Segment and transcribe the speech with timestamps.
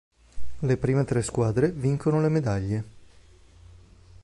[0.61, 2.83] Le prime tre squadre vincono le medaglie.